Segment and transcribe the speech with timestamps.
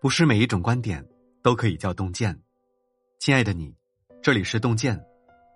[0.00, 1.04] 不是每一种观点
[1.42, 2.40] 都可以叫洞见。
[3.18, 3.74] 亲爱的你，
[4.22, 4.96] 这里是洞见，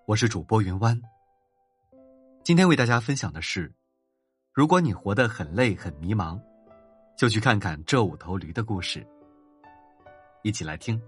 [0.04, 1.00] 我是主播云湾。
[2.42, 3.72] 今天为大家分享的是：
[4.52, 6.40] 如果你活得很累、很迷茫，
[7.16, 9.06] 就去看看这五头驴的故事。
[10.42, 11.00] 一起来听。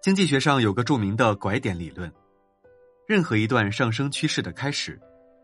[0.00, 2.12] 经济学上有个著名的拐点理论，
[3.08, 5.00] 任何一段上升趋势的开始，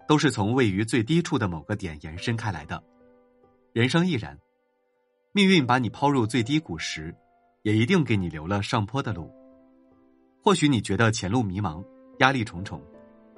[0.06, 2.80] 都是从位于最低处的某个点延伸开来的。
[3.76, 4.40] 人生亦然，
[5.32, 7.14] 命运把你抛入最低谷时，
[7.60, 9.30] 也一定给你留了上坡的路。
[10.42, 11.84] 或许你觉得前路迷茫，
[12.20, 12.82] 压力重重，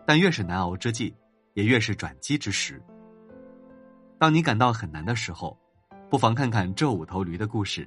[0.06, 1.12] 但越是难熬之际，
[1.54, 2.80] 也越是转机之时。
[4.16, 5.58] 当你感到很难的时候，
[6.08, 7.84] 不妨看看这五头驴的故事，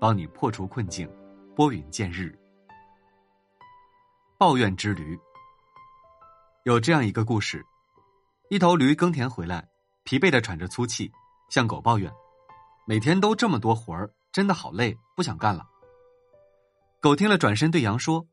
[0.00, 1.06] 帮你破除困境，
[1.54, 2.34] 拨云见日。
[4.38, 5.20] 抱怨之驴，
[6.64, 7.62] 有这样一个故事：
[8.48, 9.68] 一头驴耕田回来，
[10.04, 11.12] 疲惫的喘着粗气。
[11.52, 12.10] 向狗抱怨，
[12.86, 15.68] 每天都这么多活儿，真的好累，不想干了。
[16.98, 18.26] 狗听了，转身对羊说：“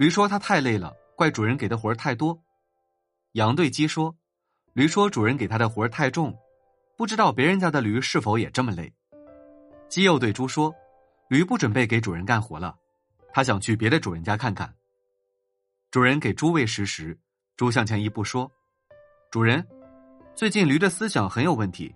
[0.00, 2.42] 驴说他太累了，怪主人给的活儿太多。”
[3.32, 4.16] 羊对鸡说
[4.72, 6.34] ：“驴说主人给他的活儿太重，
[6.96, 8.90] 不知道别人家的驴是否也这么累。”
[9.90, 10.74] 鸡又对猪说
[11.28, 12.74] ：“驴不准备给主人干活了，
[13.30, 14.74] 他想去别的主人家看看。”
[15.92, 17.18] 主人给猪喂食时，
[17.58, 18.50] 猪向前一步说
[19.30, 19.68] ：“主人，
[20.34, 21.94] 最近驴的思想很有问题。”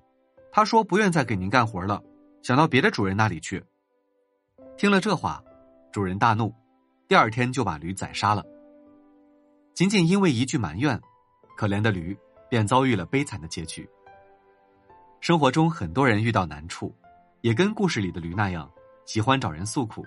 [0.51, 2.03] 他说：“不愿再给您干活了，
[2.43, 3.63] 想到别的主人那里去。”
[4.77, 5.43] 听了这话，
[5.93, 6.55] 主人大怒，
[7.07, 8.45] 第二天就把驴宰杀了。
[9.75, 11.01] 仅仅因为一句埋怨，
[11.57, 12.17] 可怜的驴
[12.49, 13.89] 便遭遇了悲惨的结局。
[15.21, 16.95] 生活中很多人遇到难处，
[17.43, 18.71] 也跟故事里的驴那样，
[19.05, 20.05] 喜欢找人诉苦，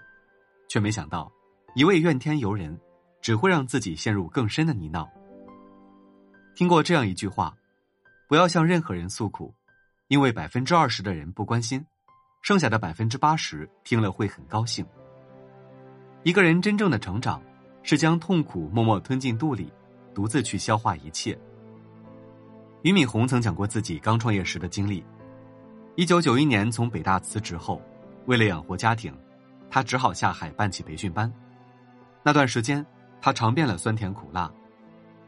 [0.67, 1.31] 却没想到
[1.75, 2.78] 一味怨天尤人，
[3.22, 5.08] 只会让自己陷入更深的泥淖。
[6.56, 7.56] 听过这样一句话
[8.28, 9.53] ：“不要向任何人诉苦。”
[10.12, 11.81] 因为百分之二十的人不关心，
[12.42, 14.86] 剩下的百分之八十听了会很高兴。
[16.24, 17.41] 一个人真正的成长，
[17.81, 19.72] 是将痛苦默默吞进肚里，
[20.13, 21.40] 独自去消化一切。
[22.81, 25.02] 俞敏洪曾讲过自己刚创业时的经历：
[25.96, 27.81] 一九九一年从北大辞职后，
[28.25, 29.18] 为了养活家庭，
[29.69, 31.31] 他只好下海办起培训班。
[32.22, 32.86] 那段时间，
[33.22, 34.52] 他尝遍了酸甜苦辣，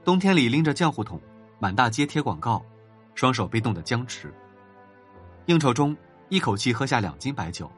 [0.03, 1.21] 冬天里拎着浆糊桶，
[1.57, 2.61] 满大街贴广告，
[3.15, 4.29] 双手被冻得僵直。
[5.45, 5.95] 应酬中，
[6.29, 7.69] 一口气喝下两斤白酒，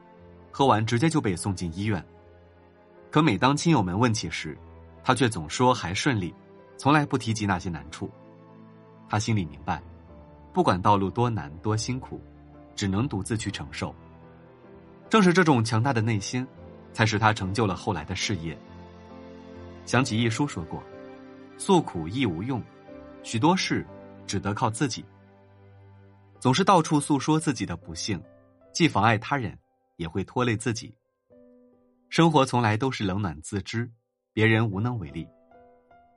[0.52, 2.04] 喝完直接就被送进医院。
[3.10, 4.56] 可每当亲友们问起时，
[5.02, 6.32] 他却总说还顺利，
[6.76, 8.08] 从来不提及那些难处。
[9.08, 9.82] 他心里明白，
[10.52, 12.20] 不管道路多难多辛苦，
[12.76, 13.92] 只能独自去承受。
[15.08, 16.46] 正是这种强大的内心，
[16.92, 18.56] 才使他成就了后来的事业。
[19.84, 20.82] 想起一书说过
[21.58, 22.62] ：“诉苦亦无用，
[23.22, 23.84] 许多事
[24.24, 25.04] 只得靠自己。”
[26.46, 28.22] 总是到处诉说自己的不幸，
[28.72, 29.58] 既妨碍他人，
[29.96, 30.94] 也会拖累自己。
[32.08, 33.90] 生活从来都是冷暖自知，
[34.32, 35.26] 别人无能为力。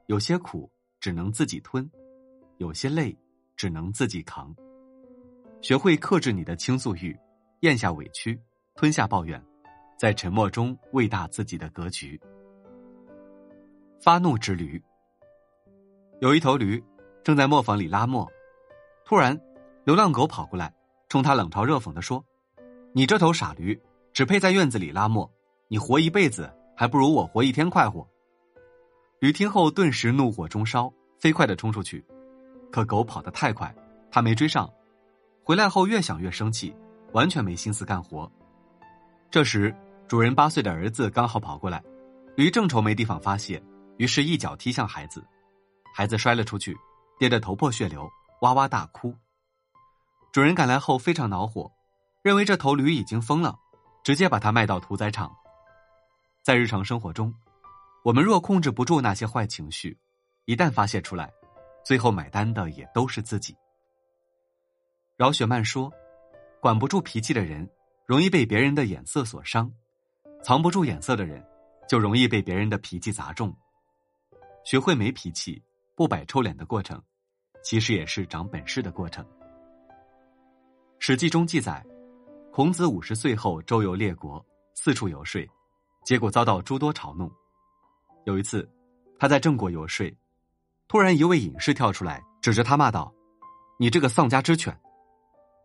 [0.06, 1.90] 有些苦只能自己吞，
[2.57, 3.17] 有些累
[3.56, 4.56] 只能自己扛。
[5.63, 7.17] 学会克制你的倾诉欲，
[7.61, 8.40] 咽下委屈，
[8.75, 9.44] 吞下抱怨，
[9.97, 12.22] 在沉默中喂大自己的格局。
[14.00, 14.79] 发怒之驴，
[16.22, 16.79] 有一头驴
[17.23, 18.31] 正在磨坊里拉磨，
[19.03, 19.35] 突然。
[19.90, 20.72] 流浪狗跑过来，
[21.08, 22.24] 冲他冷嘲热讽的说
[22.94, 23.76] ：“你这头傻驴，
[24.14, 25.28] 只配在院子里拉磨，
[25.68, 28.08] 你活一辈子还不如我活一天快活。”
[29.20, 32.06] 驴听后顿时怒火中烧，飞快的冲出去，
[32.72, 33.76] 可狗跑得太快，
[34.12, 34.72] 他没追上。
[35.44, 36.72] 回来后越想越生气，
[37.14, 38.32] 完全没心思干活。
[39.32, 39.76] 这时，
[40.08, 41.84] 主人八岁的儿子刚好跑过来，
[42.36, 43.60] 驴正愁没地方发泄，
[43.98, 45.26] 于是一脚踢向孩子，
[45.96, 46.78] 孩子摔了出去，
[47.18, 48.08] 跌得头破血流，
[48.42, 49.12] 哇哇大哭。
[50.31, 51.72] 主人赶来后非常恼火，
[52.22, 53.57] 认为这头驴已经疯了，
[54.03, 55.35] 直接把它卖到屠宰场。
[56.44, 57.34] 在日常生活中，
[58.03, 59.97] 我们若控制不住那些坏情绪，
[60.45, 61.31] 一旦发泄出来，
[61.84, 63.56] 最后买单的也都是自己。
[65.17, 65.91] 饶雪漫说
[66.61, 67.67] ：“管不住脾气的人，
[68.05, 69.67] 容易被别人的眼色所伤；
[70.43, 71.43] 藏不住眼色的人，
[71.87, 73.52] 就容易被别人的脾气砸中。
[74.64, 75.61] 学会没脾气、
[75.96, 77.02] 不摆臭脸的过程，
[77.64, 79.25] 其实也是长本事的过程。”
[81.01, 81.84] 《史记》中记载，
[82.51, 85.47] 孔子五十岁后周游列国，四处游说，
[86.03, 87.31] 结果遭到诸多嘲弄。
[88.25, 88.69] 有一次，
[89.17, 90.13] 他在郑国游说，
[90.90, 93.11] 突然一位隐士跳出来，指着他骂道
[93.79, 94.78] ：“你这个丧家之犬！”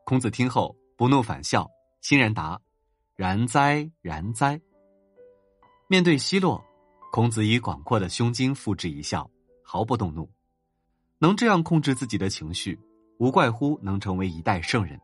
[0.07, 1.69] 孔子听后不怒反笑，
[2.01, 2.59] 欣然答
[3.17, 4.59] ：“然哉，然哉。”
[5.91, 6.65] 面对奚落，
[7.11, 9.29] 孔子以广阔的胸襟付之一笑，
[9.65, 10.31] 毫不动怒。
[11.19, 12.79] 能这样控制自己的情绪，
[13.19, 14.99] 无怪乎能成为一代圣人。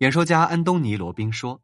[0.00, 1.60] 演说家安东尼·罗宾说：“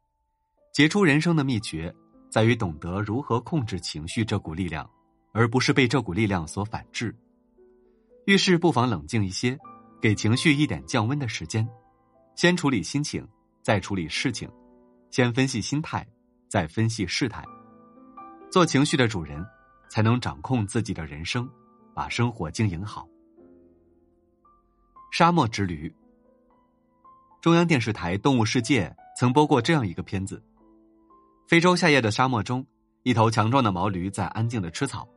[0.71, 1.91] 杰出人生的秘诀
[2.29, 4.87] 在于懂得如何控制情绪这股力量，
[5.31, 7.15] 而不是被这股力量所反制。
[8.27, 9.57] 遇事不妨冷静一些，
[9.99, 11.67] 给情绪一点降温的时间，
[12.35, 13.27] 先处理心情，
[13.63, 14.47] 再处理事情；
[15.09, 16.07] 先分析心态，
[16.47, 17.43] 再分析事态。
[18.51, 19.43] 做情绪的主人，
[19.89, 21.49] 才能掌控自己的人生，
[21.95, 23.07] 把生活经营好。”
[25.11, 25.91] 沙漠之旅。
[27.39, 30.41] 中央电视台《动物世界》曾播过这样一个片子：
[31.47, 32.65] 非洲夏夜的沙漠中，
[33.03, 35.07] 一头强壮的毛驴在安静的吃草，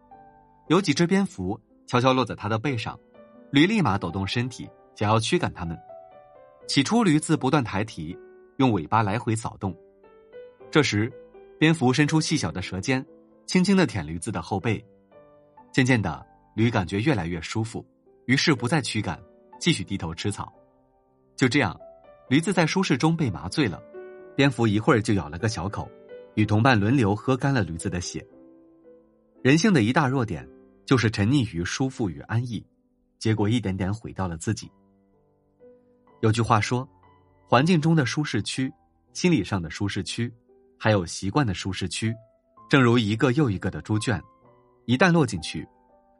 [0.69, 2.99] 有几只蝙蝠悄悄落在它的背上，
[3.50, 5.76] 驴立马抖动身体，想要驱赶它们。
[6.69, 8.17] 起初，驴子不断抬蹄，
[8.58, 9.75] 用尾巴来回扫动。
[10.70, 11.11] 这时，
[11.58, 13.05] 蝙蝠伸出细小的舌尖，
[13.46, 14.84] 轻轻的舔驴子的后背。
[15.72, 16.25] 渐渐的，
[16.55, 17.84] 驴感觉越来越舒服，
[18.26, 19.19] 于是不再驱赶，
[19.58, 20.52] 继续低头吃草。
[21.34, 21.75] 就这样。
[22.31, 23.82] 驴子在舒适中被麻醉了，
[24.37, 25.91] 蝙蝠一会儿就咬了个小口，
[26.37, 28.25] 与同伴轮流喝干了驴子的血。
[29.43, 30.49] 人性的一大弱点
[30.87, 32.65] 就是沉溺于舒服与安逸，
[33.19, 34.71] 结果一点点毁掉了自己。
[36.21, 36.88] 有句话说
[37.49, 38.73] ：“环境中的舒适区、
[39.12, 40.32] 心理上的舒适区，
[40.79, 42.15] 还有习惯的舒适区，
[42.69, 44.23] 正如一个又一个的猪圈，
[44.85, 45.67] 一旦落进去，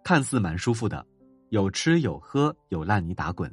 [0.03, 1.07] 看似蛮舒服的，
[1.51, 3.49] 有吃有喝有烂泥打滚，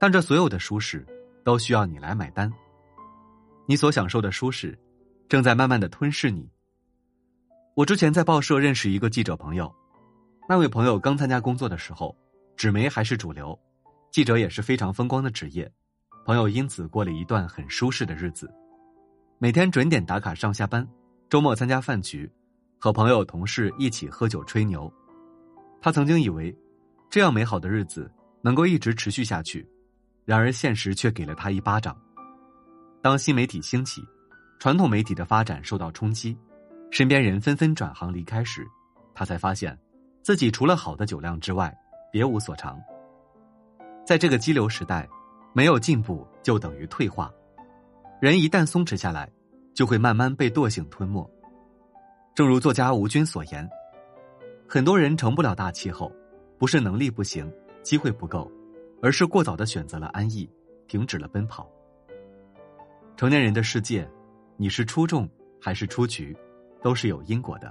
[0.00, 1.06] 但这所有的舒适。”
[1.44, 2.52] 都需要你来买单。
[3.66, 4.78] 你所享受的舒适，
[5.28, 6.50] 正在慢慢的吞噬你。
[7.74, 9.72] 我之前在报社认识一个记者朋友，
[10.48, 12.16] 那位朋友刚参加工作的时候，
[12.56, 13.58] 纸媒还是主流，
[14.10, 15.70] 记者也是非常风光的职业。
[16.24, 18.50] 朋友因此过了一段很舒适的日子，
[19.38, 20.86] 每天准点打卡上下班，
[21.28, 22.30] 周末参加饭局，
[22.78, 24.90] 和朋友同事一起喝酒吹牛。
[25.82, 26.56] 他曾经以为，
[27.10, 29.68] 这样美好的日子能够一直持续下去。
[30.24, 31.96] 然而，现实却给了他一巴掌。
[33.02, 34.02] 当新媒体兴起，
[34.58, 36.36] 传统媒体的发展受到冲击，
[36.90, 38.66] 身边人纷纷转行离开时，
[39.14, 39.78] 他才发现，
[40.22, 41.76] 自己除了好的酒量之外，
[42.10, 42.80] 别无所长。
[44.06, 45.06] 在这个激流时代，
[45.52, 47.30] 没有进步就等于退化。
[48.20, 49.30] 人一旦松弛下来，
[49.74, 51.30] 就会慢慢被惰性吞没。
[52.34, 53.68] 正如作家吴军所言
[54.66, 56.10] ：“很多人成不了大气候，
[56.58, 58.50] 不是能力不行，机会不够。”
[59.04, 60.48] 而是过早的选择了安逸，
[60.88, 61.70] 停止了奔跑。
[63.18, 64.10] 成年人的世界，
[64.56, 65.28] 你是出众
[65.60, 66.34] 还是出局，
[66.80, 67.70] 都是有因果的。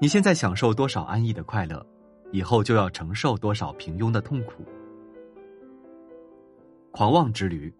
[0.00, 1.84] 你现在享受多少安逸的快乐，
[2.30, 4.64] 以后就要承受多少平庸的痛苦。
[6.92, 7.74] 狂妄之驴。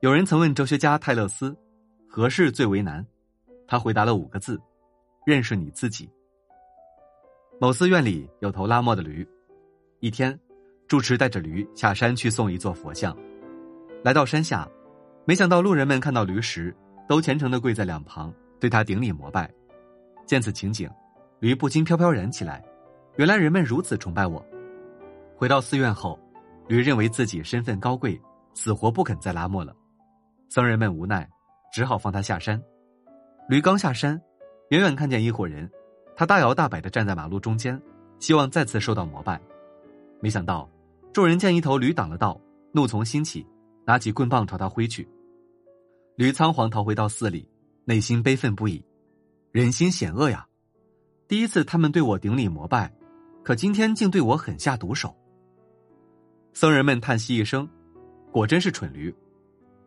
[0.00, 1.56] 有人曾问哲学家泰勒斯，
[2.06, 3.02] 何事最为难？
[3.66, 4.60] 他回答了五个字：
[5.24, 6.06] 认识你自己。
[7.58, 9.26] 某寺院里有头拉磨的驴，
[10.00, 10.38] 一天。
[10.88, 13.14] 住持带着驴下山去送一座佛像，
[14.02, 14.66] 来到山下，
[15.26, 16.74] 没想到路人们看到驴时，
[17.06, 19.50] 都虔诚的跪在两旁，对他顶礼膜拜。
[20.24, 20.88] 见此情景，
[21.40, 22.64] 驴不禁飘飘然起来。
[23.16, 24.42] 原来人们如此崇拜我。
[25.36, 26.18] 回到寺院后，
[26.68, 28.18] 驴认为自己身份高贵，
[28.54, 29.74] 死活不肯再拉磨了。
[30.48, 31.28] 僧人们无奈，
[31.70, 32.58] 只好放他下山。
[33.46, 34.18] 驴刚下山，
[34.70, 35.70] 远远看见一伙人，
[36.16, 37.78] 他大摇大摆的站在马路中间，
[38.20, 39.38] 希望再次受到膜拜，
[40.22, 40.66] 没想到。
[41.18, 43.44] 众人见一头驴挡了道，怒从心起，
[43.84, 45.04] 拿起棍棒朝他挥去。
[46.14, 47.50] 驴仓皇逃回到寺里，
[47.84, 48.80] 内心悲愤不已。
[49.50, 50.46] 人心险恶呀！
[51.26, 52.88] 第一次他们对我顶礼膜拜，
[53.42, 55.12] 可今天竟对我狠下毒手。
[56.52, 57.68] 僧人们叹息一声
[58.30, 59.12] ：“果真是蠢驴！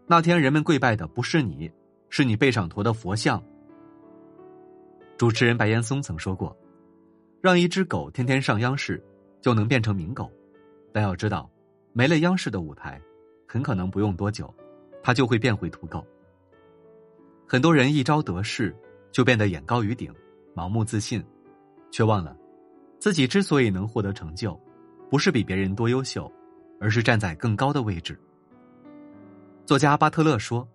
[0.07, 1.71] 那天人们跪拜的不是你，
[2.09, 3.41] 是你背上驮的佛像。”
[5.15, 6.53] 主持人白岩松曾说过
[7.39, 9.01] ：“让一只狗天天上央视，
[9.39, 10.29] 就能变成名狗。”
[10.91, 11.49] 但要知道，
[11.93, 13.01] 没了央视的舞台，
[13.47, 14.53] 很可能不用多久，
[15.01, 16.05] 他就会变回土狗。
[17.47, 18.75] 很多人一朝得势，
[19.11, 20.13] 就变得眼高于顶，
[20.55, 21.23] 盲目自信，
[21.91, 22.35] 却忘了，
[22.99, 24.59] 自己之所以能获得成就，
[25.09, 26.31] 不是比别人多优秀，
[26.79, 28.19] 而是站在更高的位置。
[29.65, 30.67] 作家巴特勒说：“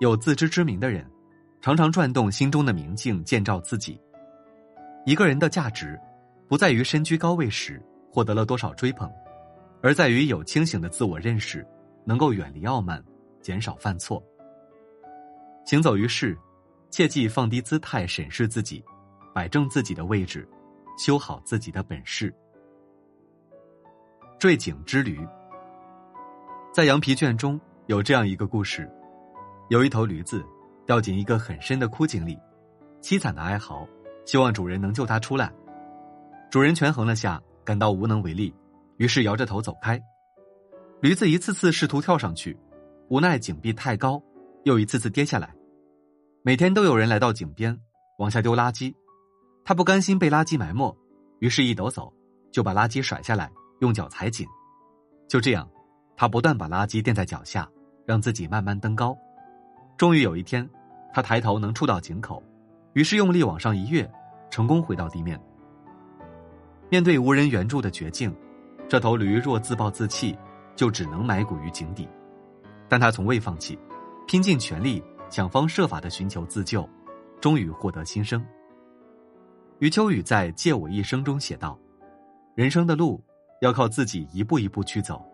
[0.00, 1.06] 有自知之明的人，
[1.60, 4.00] 常常转动心中的明镜，建照自己。
[5.04, 5.98] 一个人的价值，
[6.48, 9.10] 不在于身居高位时获得了多少追捧。”
[9.82, 11.66] 而在于有清醒的自我认识，
[12.04, 13.02] 能够远离傲慢，
[13.40, 14.22] 减少犯错。
[15.64, 16.36] 行走于世，
[16.90, 18.84] 切记放低姿态审视自己，
[19.34, 20.46] 摆正自己的位置，
[20.98, 22.34] 修好自己的本事。
[24.38, 25.26] 坠井之驴，
[26.72, 28.90] 在羊皮卷中有这样一个故事：
[29.68, 30.44] 有一头驴子
[30.86, 32.38] 掉进一个很深的枯井里，
[33.00, 33.86] 凄惨的哀嚎，
[34.24, 35.52] 希望主人能救它出来。
[36.50, 38.52] 主人权衡了下，感到无能为力。
[39.00, 39.98] 于是摇着头走开，
[41.00, 42.54] 驴子一次次试图跳上去，
[43.08, 44.22] 无奈井壁太高，
[44.64, 45.54] 又一次次跌下来。
[46.42, 47.74] 每天都有人来到井边，
[48.18, 48.94] 往下丢垃圾，
[49.64, 50.94] 他不甘心被垃圾埋没，
[51.38, 52.12] 于是一抖擞，
[52.52, 54.46] 就把垃圾甩下来，用脚踩紧。
[55.26, 55.66] 就这样，
[56.14, 57.66] 他不断把垃圾垫在脚下，
[58.04, 59.16] 让自己慢慢登高。
[59.96, 60.68] 终于有一天，
[61.14, 62.42] 他抬头能触到井口，
[62.92, 64.06] 于是用力往上一跃，
[64.50, 65.40] 成功回到地面。
[66.90, 68.30] 面对无人援助的绝境，
[68.90, 70.36] 这头驴若自暴自弃，
[70.74, 72.08] 就只能埋骨于井底。
[72.88, 73.78] 但他从未放弃，
[74.26, 76.86] 拼尽全力，想方设法的寻求自救，
[77.40, 78.44] 终于获得新生。
[79.78, 81.78] 余秋雨在《借我一生》中写道
[82.56, 83.22] ：“人生的路
[83.60, 85.24] 要靠自己一步一步去走，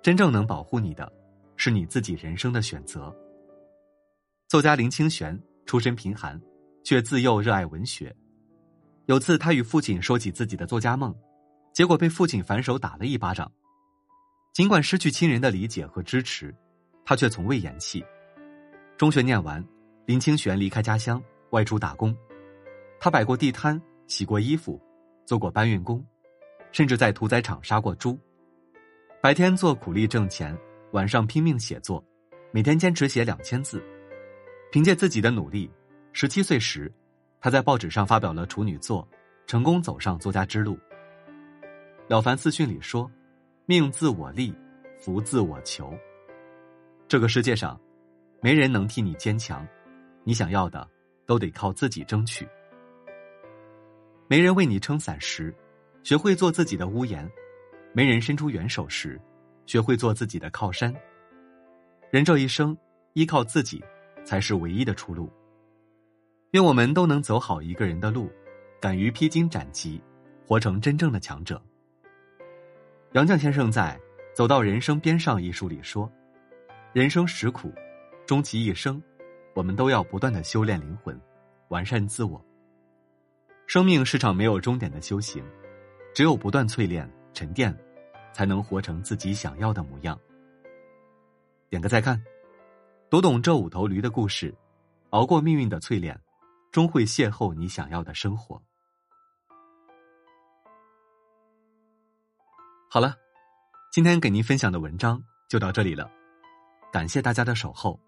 [0.00, 1.12] 真正能保护你的，
[1.56, 3.12] 是你自己人生的选择。”
[4.46, 5.36] 作家林清玄
[5.66, 6.40] 出身贫寒，
[6.84, 8.14] 却自幼热爱文学。
[9.06, 11.12] 有次他与父亲说起自己的作家梦，
[11.72, 13.50] 结果被父亲反手打了一巴掌。
[14.52, 16.54] 尽管失去亲人的理解和支持。
[17.02, 18.04] 他却从未言弃。
[18.96, 19.64] 中学念完，
[20.06, 22.16] 林清玄离开家乡，外出打工。
[23.00, 24.80] 他摆过地摊，洗过衣服，
[25.26, 26.06] 做过搬运工，
[26.70, 28.16] 甚至在屠宰场杀过猪。
[29.20, 30.56] 白天做苦力挣钱，
[30.92, 32.00] 晚上拼命写作，
[32.52, 33.82] 每天坚持写两千字。
[34.70, 35.68] 凭借自己的努力，
[36.12, 36.92] 十七岁时，
[37.40, 39.08] 他在报纸上发表了处女作，
[39.48, 40.76] 成功走上作家之路。
[42.10, 43.08] 《了凡四训》里说
[43.66, 44.52] ：“命自我立，
[44.98, 45.96] 福自我求。”
[47.06, 47.80] 这个世界上，
[48.42, 49.64] 没人能替你坚强，
[50.24, 50.84] 你想要的
[51.24, 52.48] 都得靠自己争取。
[54.26, 55.54] 没人为你撑伞时，
[56.02, 57.24] 学会做自己的屋檐；
[57.92, 59.16] 没人伸出援手时，
[59.64, 60.92] 学会做自己的靠山。
[62.10, 62.76] 人这一生，
[63.12, 63.80] 依靠自己
[64.24, 65.30] 才是唯一的出路。
[66.50, 68.28] 愿我们都能走好一个人的路，
[68.80, 70.02] 敢于披荆斩棘，
[70.44, 71.62] 活成真正的强者。
[73.12, 73.98] 杨绛先生在
[74.36, 76.08] 《走到人生边上》一书里说。
[76.92, 77.74] 人生实苦，
[78.24, 79.02] 终其一生，
[79.52, 81.20] 我们都要不断的修炼灵魂，
[81.70, 82.40] 完善自我。
[83.66, 85.44] 生命是场没有终点的修行，
[86.14, 87.76] 只有不断淬炼、沉淀，
[88.32, 90.16] 才能活成自己想要的模样。
[91.68, 92.22] 点个再看，
[93.10, 94.54] 读懂这五头驴的故事，
[95.10, 96.16] 熬过命运的淬炼，
[96.70, 98.62] 终会邂逅你想要的生活。
[102.92, 103.14] 好了，
[103.92, 106.10] 今天给您分享的文章就到这里了。
[106.92, 108.00] 感谢大家的守候。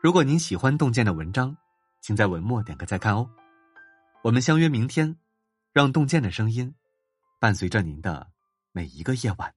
[0.00, 1.56] 如果您喜欢洞见的文章，
[2.00, 3.28] 请在文末点个再看哦。
[4.22, 5.16] 我们相约明天，
[5.72, 6.72] 让洞见的声音
[7.40, 8.28] 伴随着您的
[8.70, 9.52] 每一个夜晚。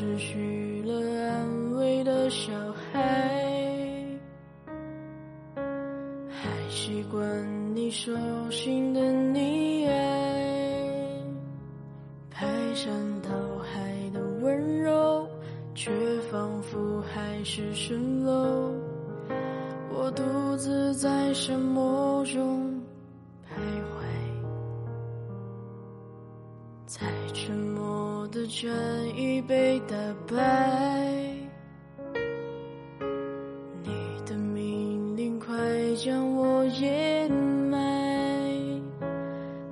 [0.00, 0.94] 失去了
[1.28, 4.02] 安慰的小孩。
[6.30, 8.10] 还习惯你手
[8.50, 11.22] 心的溺爱，
[12.30, 12.90] 排山
[13.20, 13.28] 倒
[13.58, 15.28] 海的温柔，
[15.74, 15.92] 却
[16.32, 18.72] 仿佛海市蜃楼。
[19.92, 20.22] 我独
[20.56, 22.59] 自在沙漠中
[28.30, 28.70] 的战
[29.16, 29.96] 役被打
[30.28, 30.36] 败。
[33.82, 33.90] 你
[34.24, 35.54] 的命令快
[35.96, 36.50] 将我。
[36.80, 37.78] 掩埋，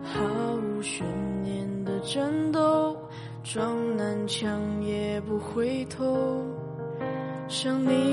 [0.03, 0.21] 毫
[0.57, 1.07] 无悬
[1.45, 2.97] 念的战斗，
[3.45, 6.43] 撞南墙也不回头。
[7.47, 8.08] 想你